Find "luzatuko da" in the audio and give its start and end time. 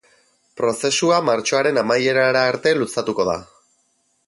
2.81-3.39